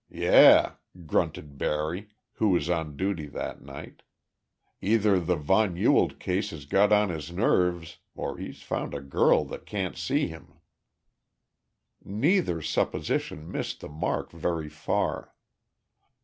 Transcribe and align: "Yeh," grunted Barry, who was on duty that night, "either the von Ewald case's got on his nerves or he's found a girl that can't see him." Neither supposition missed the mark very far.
"Yeh," 0.09 0.71
grunted 1.05 1.59
Barry, 1.59 2.09
who 2.31 2.49
was 2.49 2.71
on 2.71 2.97
duty 2.97 3.27
that 3.27 3.61
night, 3.61 4.01
"either 4.81 5.19
the 5.19 5.35
von 5.35 5.77
Ewald 5.77 6.19
case's 6.19 6.65
got 6.65 6.91
on 6.91 7.09
his 7.09 7.31
nerves 7.31 7.99
or 8.15 8.39
he's 8.39 8.63
found 8.63 8.95
a 8.95 8.99
girl 8.99 9.45
that 9.45 9.67
can't 9.67 9.95
see 9.95 10.25
him." 10.27 10.53
Neither 12.03 12.63
supposition 12.63 13.51
missed 13.51 13.79
the 13.79 13.89
mark 13.89 14.31
very 14.31 14.69
far. 14.69 15.35